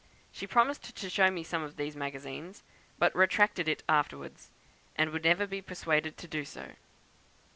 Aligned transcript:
She 0.31 0.47
promised 0.47 0.97
to 0.97 1.09
show 1.11 1.29
me 1.29 1.43
some 1.43 1.61
of 1.61 1.75
these 1.77 1.95
magazines, 1.95 2.63
but 2.97 3.15
retracted 3.15 3.67
it 3.67 3.83
afterwards, 3.87 4.49
and 4.95 5.11
would 5.11 5.25
never 5.25 5.45
be 5.45 5.61
persuaded 5.61 6.17
to 6.17 6.27
do 6.27 6.43
so. 6.43 6.71